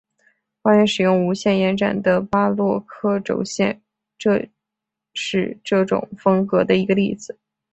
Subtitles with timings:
[0.63, 3.83] 花园使用无限延伸的巴洛克轴线
[4.17, 4.31] 就
[5.13, 7.37] 是这种风格的一个例子。